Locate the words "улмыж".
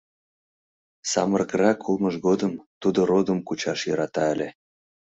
1.87-2.15